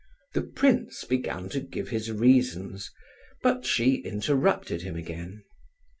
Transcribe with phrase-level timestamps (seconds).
[0.33, 2.89] The prince began to give his reasons,
[3.43, 5.43] but she interrupted him again.